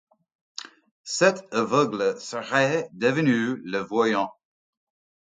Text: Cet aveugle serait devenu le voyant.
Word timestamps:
Cet 1.03 1.45
aveugle 1.53 2.19
serait 2.19 2.89
devenu 2.91 3.57
le 3.57 3.77
voyant. 3.77 4.31